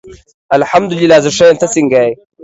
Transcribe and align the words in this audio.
الحمد 0.57 0.91
الله 0.99 1.19
زه 1.25 1.29
ښه 1.37 1.45
یم 1.49 1.57
ته 1.61 1.67
څنګه 1.75 1.99
یی 2.05 2.11